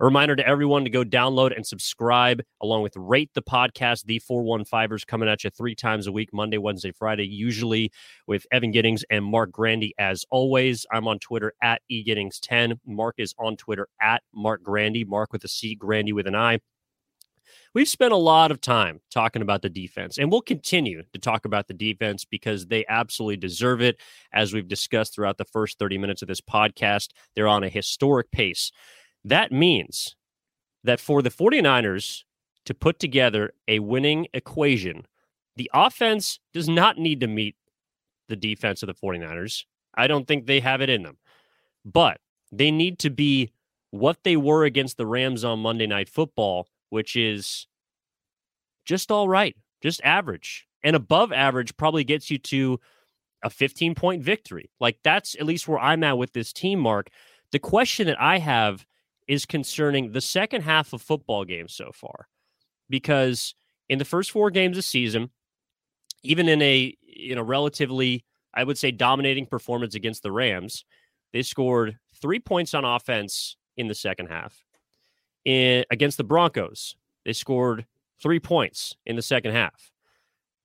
[0.00, 4.04] A reminder to everyone to go download and subscribe, along with rate the podcast.
[4.06, 7.92] The 415ers coming at you three times a week Monday, Wednesday, Friday, usually
[8.26, 9.92] with Evan Giddings and Marc Grandi.
[9.98, 12.78] As always, I'm on Twitter at eGiddings10.
[12.86, 16.60] Marc is on Twitter at Marc Grandi, Marc with a C, Grandi with an I.
[17.74, 21.44] We've spent a lot of time talking about the defense, and we'll continue to talk
[21.44, 24.00] about the defense because they absolutely deserve it.
[24.32, 28.30] As we've discussed throughout the first 30 minutes of this podcast, they're on a historic
[28.30, 28.72] pace.
[29.24, 30.16] That means
[30.84, 32.24] that for the 49ers
[32.64, 35.06] to put together a winning equation,
[35.56, 37.56] the offense does not need to meet
[38.28, 39.64] the defense of the 49ers.
[39.94, 41.18] I don't think they have it in them.
[41.84, 42.18] But
[42.52, 43.52] they need to be
[43.90, 47.66] what they were against the Rams on Monday Night Football, which is
[48.84, 50.66] just all right, just average.
[50.82, 52.80] And above average probably gets you to
[53.42, 54.70] a 15 point victory.
[54.80, 57.08] Like that's at least where I'm at with this team, Marc.
[57.52, 58.86] The question that I have
[59.30, 62.26] is concerning the second half of football games so far.
[62.88, 63.54] Because
[63.88, 65.30] in the first four games of season,
[66.24, 70.84] even in a in a relatively, I would say, dominating performance against the Rams,
[71.32, 74.64] they scored three points on offense in the second half.
[75.44, 77.86] In, against the Broncos, they scored
[78.20, 79.92] three points in the second half.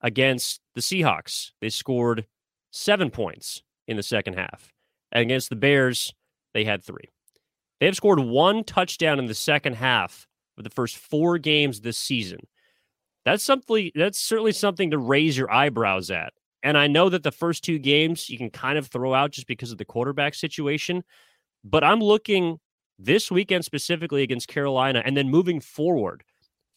[0.01, 2.25] Against the Seahawks, they scored
[2.71, 4.73] seven points in the second half.
[5.11, 6.15] And against the Bears,
[6.55, 7.11] they had three.
[7.79, 11.97] They have scored one touchdown in the second half of the first four games this
[11.97, 12.39] season.
[13.25, 16.33] That's something that's certainly something to raise your eyebrows at.
[16.63, 19.47] And I know that the first two games you can kind of throw out just
[19.47, 21.03] because of the quarterback situation,
[21.63, 22.59] but I'm looking
[22.97, 26.23] this weekend specifically against Carolina and then moving forward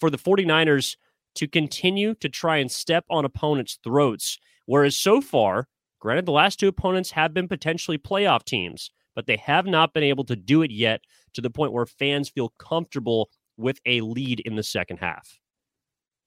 [0.01, 0.97] for the 49ers
[1.37, 4.39] to continue to try and step on opponents' throats.
[4.67, 5.69] Whereas so far,
[6.01, 10.05] granted, the last two opponents have been potentially playoff teams, but they have not been
[10.05, 11.01] able to do it yet
[11.35, 15.41] to the point where fans feel comfortable with a lead in the second half.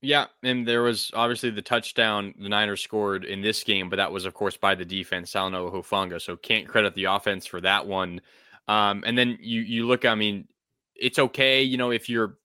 [0.02, 4.12] Yeah, and there was obviously the touchdown the Niners scored in this game, but that
[4.12, 6.22] was of course by the defense, Talanoa Hufanga.
[6.22, 8.20] So can't credit the offense for that one.
[8.68, 10.50] Um, and then you you look, I mean,
[10.94, 12.40] it's okay, you know, if you're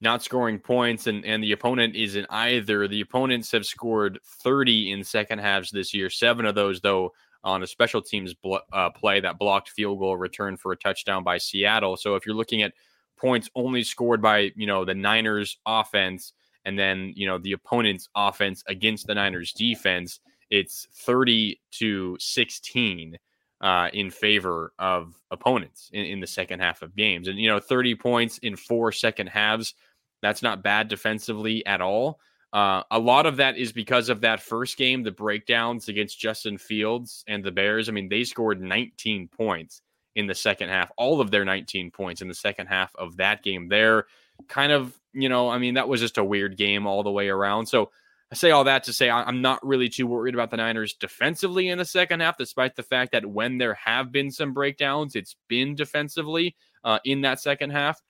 [0.00, 2.88] not scoring points and and the opponent isn't either.
[2.88, 6.08] The opponents have scored 30 in second halves this year.
[6.08, 7.12] Seven of those though
[7.44, 11.24] on a special teams bl- uh, play that blocked field goal return for a touchdown
[11.24, 11.96] by Seattle.
[11.96, 12.74] So if you're looking at
[13.16, 16.32] points only scored by you know the Niners offense
[16.64, 20.20] and then you know the opponent's offense against the Niners defense,
[20.50, 23.16] it's 30 to 16
[23.60, 27.28] uh, in favor of opponents in, in the second half of games.
[27.28, 29.74] And you know 30 points in four second halves,
[30.22, 32.20] that's not bad defensively at all.
[32.52, 36.58] Uh, a lot of that is because of that first game, the breakdowns against Justin
[36.58, 37.88] Fields and the Bears.
[37.88, 39.82] I mean, they scored 19 points
[40.16, 43.42] in the second half, all of their 19 points in the second half of that
[43.44, 43.68] game.
[43.68, 44.06] They're
[44.48, 47.28] kind of, you know, I mean, that was just a weird game all the way
[47.28, 47.66] around.
[47.66, 47.90] So
[48.32, 51.68] I say all that to say I'm not really too worried about the Niners defensively
[51.68, 55.36] in the second half, despite the fact that when there have been some breakdowns, it's
[55.48, 58.00] been defensively uh, in that second half.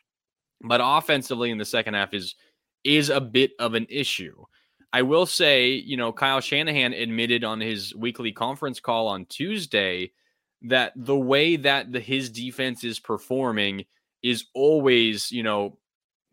[0.62, 2.34] But offensively in the second half is
[2.84, 4.44] is a bit of an issue.
[4.92, 10.12] I will say, you know, Kyle Shanahan admitted on his weekly conference call on Tuesday
[10.62, 13.84] that the way that the, his defense is performing
[14.22, 15.78] is always, you know,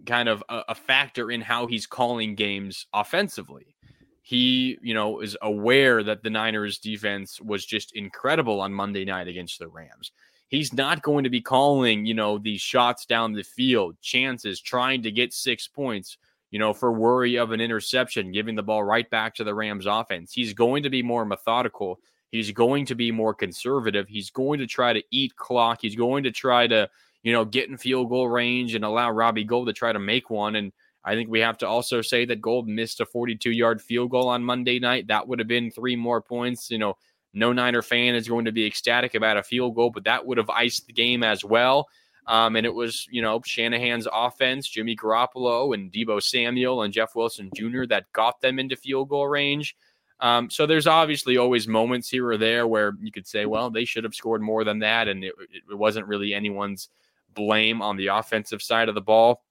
[0.06, 3.76] kind of a, a factor in how he's calling games offensively.
[4.22, 9.28] He, you know, is aware that the Niners defense was just incredible on Monday night
[9.28, 10.12] against the Rams.
[10.50, 15.04] He's not going to be calling, you know, these shots down the field, chances, trying
[15.04, 16.18] to get six points
[16.52, 19.86] you know, for worry of an interception, giving the ball right back to the Rams
[19.86, 20.32] offense.
[20.32, 22.00] He's going to be more methodical.
[22.32, 24.08] He's going to be more conservative.
[24.08, 25.80] He's going to try to eat clock.
[25.82, 26.90] He's going to try to,
[27.24, 30.30] you know, get in field goal range and allow Robbie Gould to try to make
[30.30, 30.56] one.
[30.56, 30.72] And
[31.04, 34.28] I think we have to also say that Gould missed a 42 yard field goal
[34.28, 35.08] on Monday night.
[35.08, 36.70] That would have been three more points.
[36.70, 36.98] You know,
[37.34, 40.38] no Niner fan is going to be ecstatic about a field goal, but that would
[40.38, 41.88] have iced the game as well.
[42.28, 47.16] Um, and it was, you know, Shanahan's offense, Jimmy Garoppolo and Deebo Samuel and Jeff
[47.16, 47.86] Wilson Jr.
[47.88, 49.76] that got them into field goal range.
[50.20, 53.86] Um, so there's obviously always moments here or there where you could say, well, they
[53.86, 55.08] should have scored more than that.
[55.08, 55.34] And it,
[55.70, 56.90] it wasn't really anyone's
[57.34, 59.44] blame on the offensive side of the ball.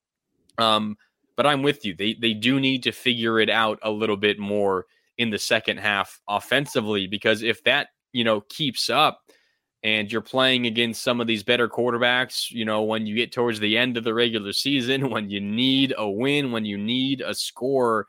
[0.58, 0.96] Um,
[1.36, 1.94] but I'm with you.
[1.94, 4.86] They, they do need to figure it out a little bit more
[5.16, 9.20] in the second half offensively, because if that, you know, keeps up,
[9.82, 13.60] and you're playing against some of these better quarterbacks, you know, when you get towards
[13.60, 17.34] the end of the regular season, when you need a win, when you need a
[17.34, 18.06] score,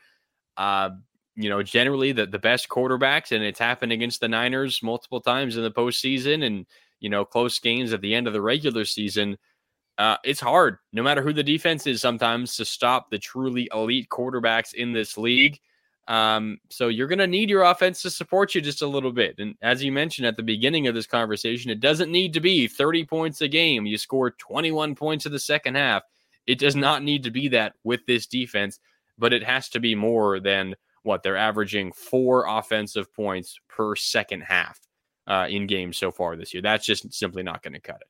[0.58, 0.90] uh,
[1.36, 5.56] you know, generally the, the best quarterbacks, and it's happened against the Niners multiple times
[5.56, 6.66] in the postseason and,
[7.00, 9.38] you know, close games at the end of the regular season.
[10.00, 14.10] Uh, it's hard, no matter who the defense is, sometimes to stop the truly elite
[14.10, 15.60] quarterbacks in this league.
[16.08, 19.36] Um, so you're going to need your offense to support you just a little bit.
[19.40, 22.68] And as you mentioned at the beginning of this conversation, it doesn't need to be
[22.68, 23.86] 30 points a game.
[23.86, 26.04] You score 21 points in the second half.
[26.46, 28.80] It does not need to be that with this defense,
[29.18, 34.42] but it has to be more than what they're averaging four offensive points per second
[34.42, 34.80] half
[35.28, 36.62] uh, in games so far this year.
[36.62, 38.08] That's just simply not going to cut it.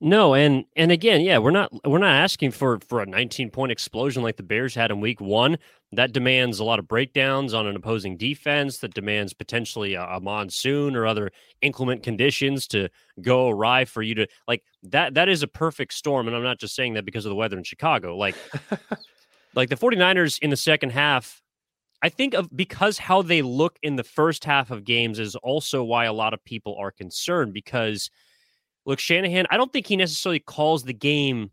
[0.00, 3.72] No, and and again, yeah, we're not we're not asking for for a 19 point
[3.72, 5.56] explosion like the Bears had in Week One.
[5.92, 8.78] That demands a lot of breakdowns on an opposing defense.
[8.78, 11.30] That demands potentially a, a monsoon or other
[11.62, 12.90] inclement conditions to
[13.22, 15.14] go awry for you to like that.
[15.14, 17.56] That is a perfect storm, and I'm not just saying that because of the weather
[17.56, 18.18] in Chicago.
[18.18, 18.36] Like,
[19.54, 21.40] like the 49ers in the second half
[22.02, 25.82] I think of because how they look in the first half of games is also
[25.82, 28.10] why a lot of people are concerned because
[28.86, 31.50] look, Shanahan, I don't think he necessarily calls the game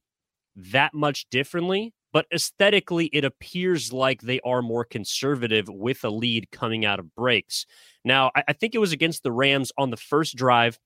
[0.56, 6.52] that much differently, but aesthetically, it appears like they are more conservative with a lead
[6.52, 7.66] coming out of breaks.
[8.06, 10.80] Now, I, I think it was against the Rams on the first drive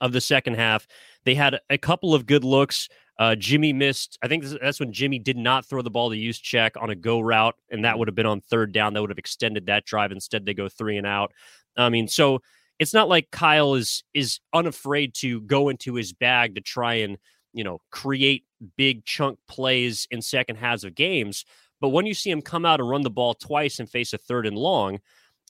[0.00, 0.86] of the second half.
[1.24, 2.88] They had a couple of good looks.
[3.18, 4.18] Uh, Jimmy missed.
[4.22, 7.20] I think that's when Jimmy did not throw the ball to Juszczyk on a go
[7.20, 8.92] route, and that would have been on third down.
[8.92, 10.12] That would have extended that drive.
[10.12, 11.32] Instead, they go three and out.
[11.76, 12.40] I mean, so
[12.78, 17.16] it's not like Kyle is is unafraid to go into his bag to try and
[17.52, 18.44] you know create
[18.76, 21.44] big chunk plays in second halves of games.
[21.80, 24.18] But when you see him come out and run the ball twice and face a
[24.18, 25.00] third and long,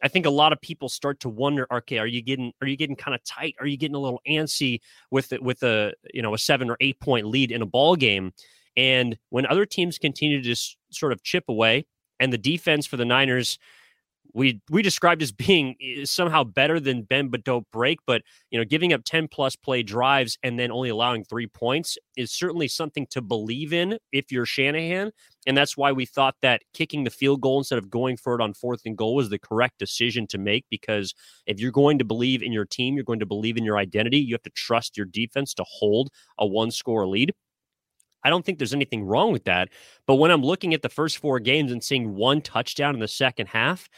[0.03, 2.77] I think a lot of people start to wonder, okay, are you getting are you
[2.77, 3.55] getting kind of tight?
[3.61, 4.81] Are you getting a little antsy
[5.11, 7.97] with it with a you know a seven or eight point lead in a ball
[7.97, 8.33] game?
[8.77, 11.87] And when other teams continue to just sort of chip away,
[12.19, 13.59] and the defense for the Niners
[14.35, 18.59] we we described as being eh, somehow better than bend but don't break but you
[18.59, 22.69] know giving up 10 plus play drives and then only allowing three points is certainly
[22.69, 25.11] something to believe in if you're shanahan
[25.47, 28.41] and that's why we thought that kicking the field goal instead of going for it
[28.41, 31.15] on fourth and goal was the correct decision to make because
[31.47, 34.19] if you're going to believe in your team you're going to believe in your identity
[34.19, 37.33] you have to trust your defense to hold a one score lead
[38.25, 39.71] I don't think there's anything wrong with that.
[40.07, 43.09] But when I'm looking at the first four games and seeing one touchdown in the
[43.09, 43.89] second half,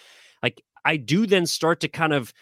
[0.45, 2.35] like I do then start to kind of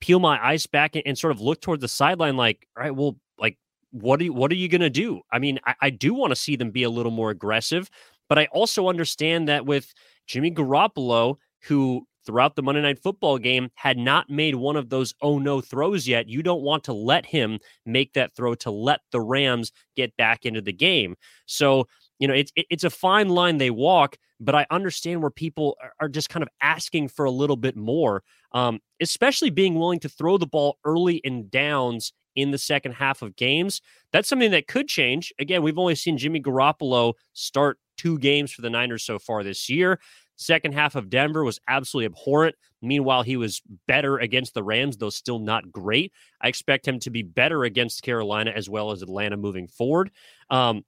[0.00, 2.96] peel my eyes back and, and sort of look towards the sideline like, all right,
[2.96, 3.58] well, like
[3.90, 5.20] what are you, what are you to do?
[5.30, 7.90] I mean, I, I do want to see them be a little more aggressive,
[8.30, 9.92] but I also understand that with
[10.26, 15.12] Jimmy Garoppolo, who throughout the Monday Night Football game had not made one of those
[15.20, 16.26] oh no throws yet.
[16.26, 20.46] You don't want to let him make that throw to let the Rams get back
[20.46, 21.14] into the game.
[21.44, 21.86] So
[22.18, 26.08] you know, it's it's a fine line they walk, but I understand where people are
[26.08, 28.22] just kind of asking for a little bit more,
[28.52, 33.22] um, especially being willing to throw the ball early in downs in the second half
[33.22, 33.80] of games.
[34.12, 35.32] That's something that could change.
[35.38, 39.68] Again, we've only seen Jimmy Garoppolo start two games for the Niners so far this
[39.68, 40.00] year.
[40.36, 42.56] Second half of Denver was absolutely abhorrent.
[42.82, 46.12] Meanwhile, he was better against the Rams, though still not great.
[46.40, 50.10] I expect him to be better against Carolina as well as Atlanta moving forward.
[50.50, 50.84] Um,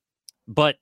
[0.49, 0.77] but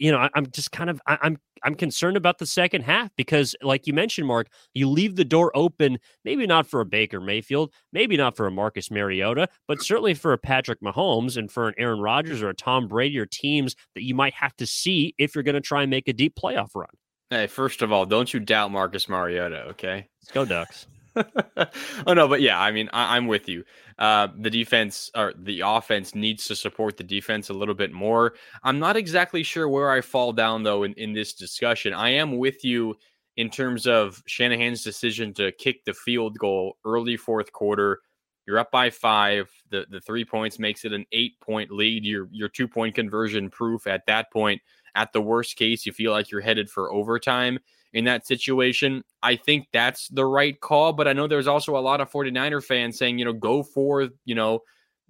[0.00, 3.10] you know, I, am just kind of I, I'm I'm concerned about the second half
[3.16, 5.98] because, like you mentioned, Marc, you leave the door open.
[6.24, 10.32] Maybe not for a Baker Mayfield, maybe not for a Marcus Mariota, but certainly for
[10.32, 14.02] a Patrick Mahomes and for an Aaron Rodgers or a Tom Brady or teams that
[14.02, 16.70] you might have to see if you're going to try and make a deep playoff
[16.74, 16.88] run.
[17.28, 19.64] Hey, first of all, don't you doubt Marcus Mariota?
[19.68, 20.86] Okay, let's go Ducks.
[22.06, 23.64] oh no, but yeah, I mean, I, am with you.
[23.98, 28.34] Uh, the defense or the offense needs to support the defense a little bit more.
[28.62, 31.92] I'm not exactly sure where I fall down though in, in this discussion.
[31.92, 32.96] I am with you
[33.36, 38.00] in terms of Shanahan's decision to kick the field goal early fourth quarter.
[38.46, 39.50] You're up by five.
[39.70, 42.04] The the three points makes it an eight point lead.
[42.04, 44.60] Your your two point conversion proof at that point.
[44.94, 47.60] At the worst case, you feel like you're headed for overtime
[47.92, 49.02] in that situation.
[49.22, 52.64] I think that's the right call, but I know there's also a lot of 49er
[52.64, 54.60] fans saying, you know, go for, you know,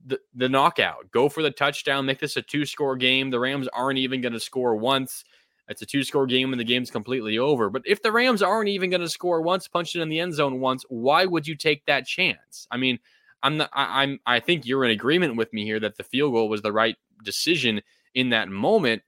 [0.07, 3.31] the, the knockout, go for the touchdown, make this a two score game.
[3.31, 5.25] The Rams aren't even going to score once.
[5.69, 7.71] It's a two score game and the game's completely over.
[7.71, 10.35] But if the Rams aren't even going to score once, punch it in the end
[10.35, 12.67] zone once, why would you take that chance?
[12.71, 12.99] I mean,
[13.43, 16.33] I'm not, I, I'm I think you're in agreement with me here that the field
[16.33, 17.83] goal was the right decision
[18.15, 19.03] in that moment.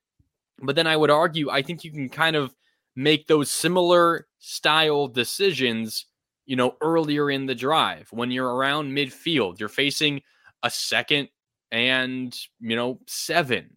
[0.62, 2.55] But then I would argue I think you can kind of
[2.96, 6.06] make those similar style decisions,
[6.46, 9.58] you know, earlier in the drive when you're around midfield.
[9.58, 10.22] You're facing
[10.62, 11.28] a second
[11.70, 13.76] and, you know, seven.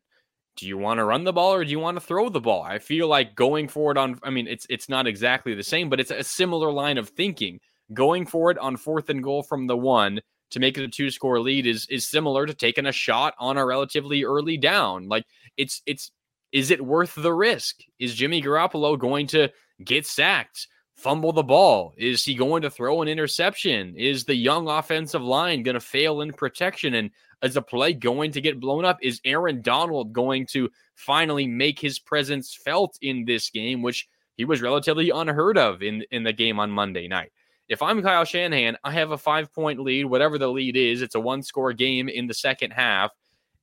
[0.58, 2.64] Do you want to run the ball or do you want to throw the ball?
[2.64, 6.00] I feel like going forward on I mean it's it's not exactly the same, but
[6.00, 7.60] it's a similar line of thinking.
[7.94, 11.40] Going forward on fourth and goal from the 1 to make it a two score
[11.40, 15.08] lead is is similar to taking a shot on a relatively early down.
[15.10, 15.26] Like
[15.58, 16.12] it's it's
[16.56, 17.82] is it worth the risk?
[18.00, 19.52] Is Jimmy Garoppolo going to
[19.84, 20.68] get sacked?
[20.96, 21.94] fumble the ball?
[21.98, 23.96] Is he going to throw an interception?
[23.96, 26.94] Is the young offensive line going to fail in protection?
[26.96, 27.12] And
[27.44, 28.98] is a play going to get blown up?
[29.02, 34.08] Is Aaron Donald going to finally make his presence felt in this game, which
[34.38, 37.32] he was relatively unheard of in, in the game on Monday night?
[37.68, 41.02] If I'm Kyle Shanahan, I have a five point lead, whatever the lead is.
[41.02, 43.12] It's a one score game in the second half.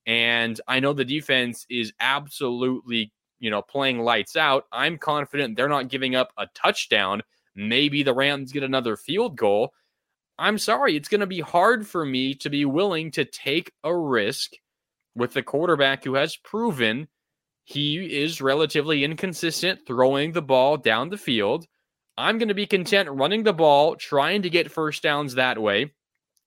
[0.05, 3.11] And I know the defense is absolutely
[3.43, 4.67] you know, playing lights out.
[4.71, 7.21] I'm confident they're not giving up a touchdown.
[7.55, 9.73] Maybe the Rams get another field goal.
[10.39, 13.93] I'm sorry, it's going to be hard for me to be willing to take a
[13.93, 14.53] risk
[15.13, 17.09] with the quarterback who has proven
[17.65, 21.65] he is relatively inconsistent throwing the ball down the field.
[22.17, 25.91] I'm going to be content running the ball, trying to get first downs that way,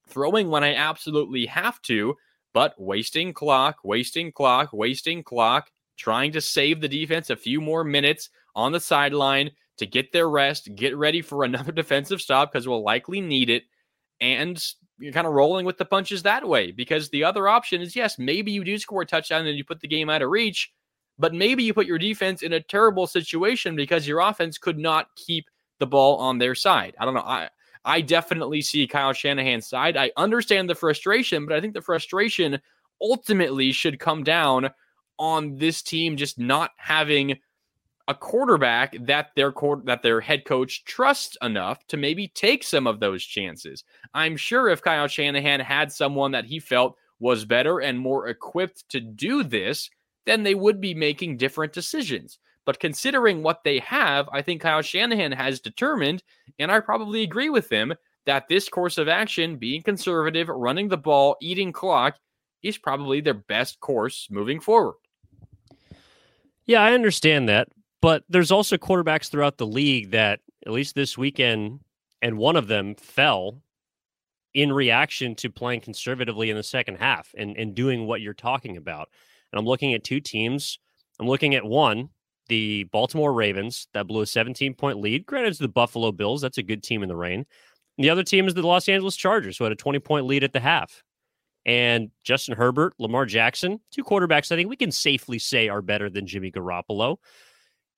[0.08, 2.14] throwing when I absolutely have to,
[2.56, 7.84] but wasting clock, wasting clock, wasting clock, trying to save the defense a few more
[7.84, 12.66] minutes on the sideline to get their rest, get ready for another defensive stop because
[12.66, 13.64] we'll likely need it.
[14.22, 14.58] And
[14.98, 18.18] you're kind of rolling with the punches that way because the other option is yes,
[18.18, 20.72] maybe you do score a touchdown and you put the game out of reach,
[21.18, 25.08] but maybe you put your defense in a terrible situation because your offense could not
[25.14, 25.44] keep
[25.78, 26.94] the ball on their side.
[26.98, 27.20] I don't know.
[27.20, 27.50] I
[27.86, 29.96] I definitely see Kyle Shanahan's side.
[29.96, 32.60] I understand the frustration, but I think the frustration
[33.00, 34.70] ultimately should come down
[35.18, 37.38] on this team just not having
[38.08, 39.52] a quarterback that their
[39.84, 43.84] that their head coach trusts enough to maybe take some of those chances.
[44.14, 48.88] I'm sure if Kyle Shanahan had someone that he felt was better and more equipped
[48.90, 49.90] to do this,
[50.24, 52.38] then they would be making different decisions.
[52.66, 56.22] But considering what they have, I think Kyle Shanahan has determined,
[56.58, 57.94] and I probably agree with him,
[58.26, 62.16] that this course of action, being conservative, running the ball, eating clock,
[62.62, 64.96] is probably their best course moving forward.
[66.66, 67.68] Yeah, I understand that.
[68.02, 71.80] But there's also quarterbacks throughout the league that, at least this weekend,
[72.20, 73.62] and one of them fell
[74.54, 78.76] in reaction to playing conservatively in the second half and, and doing what you're talking
[78.76, 79.08] about.
[79.52, 80.78] And I'm looking at two teams.
[81.20, 82.08] I'm looking at one,
[82.48, 85.26] the Baltimore Ravens, that blew a 17 point lead.
[85.26, 86.40] Granted, it's the Buffalo Bills.
[86.40, 87.40] That's a good team in the rain.
[87.98, 90.44] And the other team is the Los Angeles Chargers, who had a 20 point lead
[90.44, 91.02] at the half
[91.66, 96.08] and Justin Herbert, Lamar Jackson, two quarterbacks I think we can safely say are better
[96.08, 97.16] than Jimmy Garoppolo,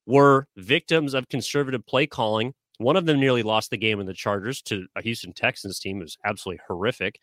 [0.07, 2.55] were victims of conservative play calling.
[2.79, 5.99] One of them nearly lost the game in the Chargers to a Houston Texans team.
[5.99, 7.21] It was absolutely horrific.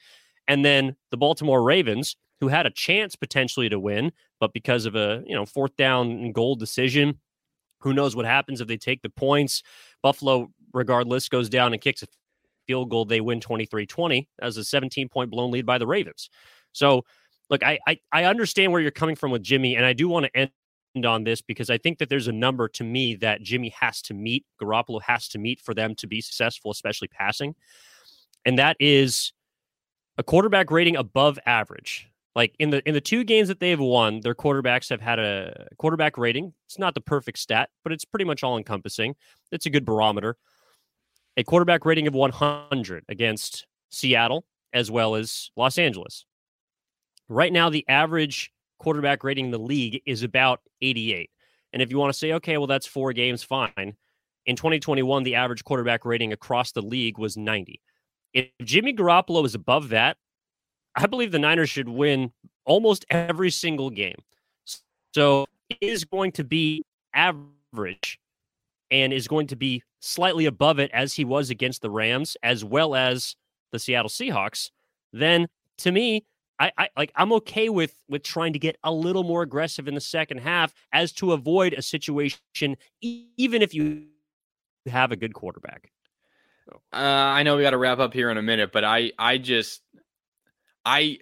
[0.47, 2.15] And then the Baltimore Ravens,
[2.45, 6.11] who had a chance potentially to win, but because of a you know fourth down
[6.11, 7.19] and goal decision,
[7.79, 9.63] who knows what happens if they take the points?
[10.03, 12.07] Buffalo, regardless, goes down and kicks a
[12.67, 16.29] field goal, they win 23 20 as a 17 point blown lead by the Ravens.
[16.71, 17.03] So,
[17.49, 20.27] look, I, I, I understand where you're coming from with Jimmy, and I do want
[20.27, 20.51] to end
[21.03, 24.13] on this because I think that there's a number to me that Jimmy has to
[24.13, 27.55] meet, Garoppolo has to meet for them to be successful, especially passing.
[28.45, 29.33] And that is
[30.17, 32.09] a quarterback rating above average.
[32.35, 35.67] Like in the in the two games that they've won, their quarterbacks have had a
[35.77, 36.53] quarterback rating.
[36.65, 39.15] It's not the perfect stat, but it's pretty much all encompassing.
[39.51, 40.37] It's a good barometer
[41.37, 46.25] a quarterback rating of 100 against Seattle as well as Los Angeles.
[47.27, 51.29] Right now, the average quarterback rating in the league is about 88.
[51.73, 53.95] And if you want to say, okay, well, that's four games, fine.
[54.45, 57.81] In 2021, the average quarterback rating across the league was 90.
[58.33, 60.17] If Jimmy Garoppolo is above that,
[60.95, 62.31] I believe the Niners should win
[62.65, 64.17] almost every single game.
[65.13, 66.83] So it is going to be
[67.13, 68.19] average
[68.91, 72.63] and is going to be slightly above it as he was against the Rams as
[72.63, 73.35] well as
[73.71, 74.71] the Seattle Seahawks,
[75.11, 75.47] then
[75.79, 76.25] to me,
[76.59, 79.95] I, I like I'm okay with with trying to get a little more aggressive in
[79.95, 84.05] the second half as to avoid a situation even if you
[84.87, 85.91] have a good quarterback.
[86.93, 89.37] Uh, I know we got to wrap up here in a minute, but I I
[89.37, 89.81] just
[90.85, 91.19] I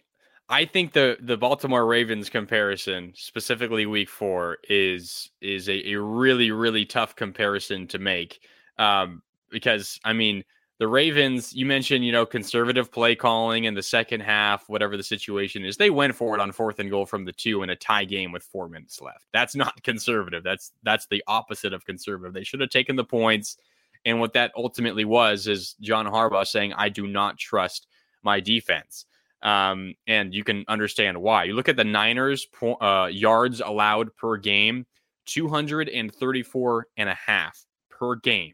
[0.49, 6.51] I think the the Baltimore Ravens comparison, specifically Week Four, is is a, a really
[6.51, 8.41] really tough comparison to make
[8.77, 10.43] um, because I mean
[10.79, 11.53] the Ravens.
[11.53, 15.77] You mentioned you know conservative play calling in the second half, whatever the situation is.
[15.77, 18.31] They went for it on fourth and goal from the two in a tie game
[18.33, 19.25] with four minutes left.
[19.31, 20.43] That's not conservative.
[20.43, 22.33] That's that's the opposite of conservative.
[22.33, 23.57] They should have taken the points.
[24.05, 27.87] And what that ultimately was is John Harbaugh saying, "I do not trust
[28.21, 29.05] my defense."
[29.43, 31.43] Um, and you can understand why.
[31.43, 34.85] You look at the Niners uh, yards allowed per game,
[35.25, 38.53] 234 and a half per game.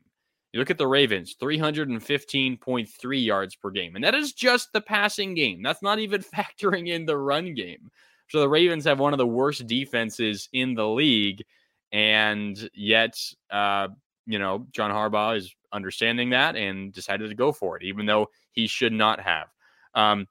[0.51, 3.95] You look at the Ravens, 315.3 yards per game.
[3.95, 5.61] And that is just the passing game.
[5.61, 7.91] That's not even factoring in the run game.
[8.29, 11.43] So the Ravens have one of the worst defenses in the league.
[11.91, 13.15] And yet,
[13.51, 13.89] uh,
[14.25, 18.29] you know, John Harbaugh is understanding that and decided to go for it, even though
[18.51, 19.47] he should not have.
[19.93, 20.27] Um,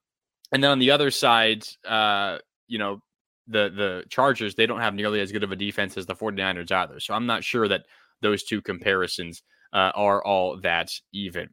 [0.53, 3.01] and then on the other side, uh, you know,
[3.47, 6.71] the the Chargers, they don't have nearly as good of a defense as the 49ers
[6.71, 7.01] either.
[7.01, 7.87] So I'm not sure that
[8.21, 11.49] those two comparisons uh, are all that even.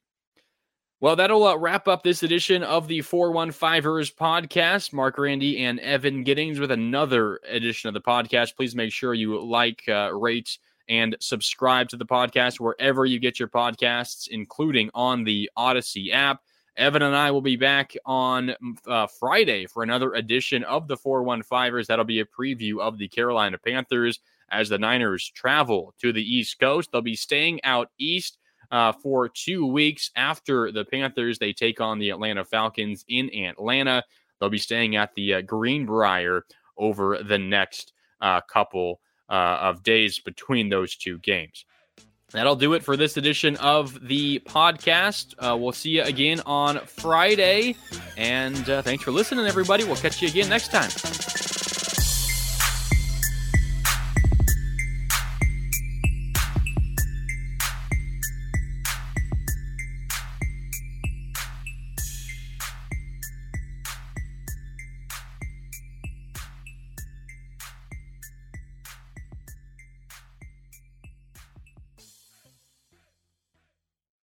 [1.02, 4.94] Well, that'll uh, wrap up this edition of the 415ers podcast.
[4.94, 8.56] Marc Grandi and Evan Giddings with another edition of the podcast.
[8.56, 13.40] Please make sure you like, uh, rate, and subscribe to the podcast wherever you get
[13.40, 16.42] your podcasts, including on the Audacy app.
[16.77, 18.53] Evan and I will be back on
[18.86, 21.88] uh, Friday for another edition of the 415ers.
[21.88, 26.60] That'll be a preview of the Carolina Panthers as the Niners travel to the East
[26.60, 26.91] Coast.
[26.91, 28.38] They'll be staying out east
[28.72, 31.39] uh, for two weeks after the Panthers.
[31.39, 34.03] They take on the Atlanta Falcons in Atlanta.
[34.39, 36.46] They'll be staying at the uh, Greenbrier
[36.77, 41.65] over the next uh, couple uh, of days between those two games.
[42.36, 45.34] That'll do it for this edition of the podcast.
[45.39, 47.75] Uh, we'll see you again on Friday.
[48.18, 49.84] And uh, thanks for listening, everybody.
[49.84, 51.45] We'll catch you again next time.